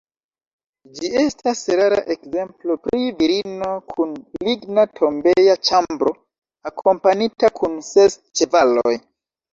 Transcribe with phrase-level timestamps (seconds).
[0.99, 4.15] Ĝi estas rara ekzemplo pri virino kun
[4.49, 6.15] ligna tombeja ĉambro,
[6.73, 8.97] akompanita kun ses ĉevaloj.